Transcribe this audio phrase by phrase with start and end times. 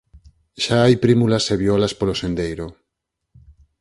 [0.63, 2.65] Xa hai prímulas e violas polo sendeiro.